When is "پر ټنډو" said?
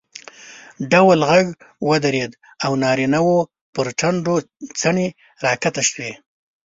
3.73-4.35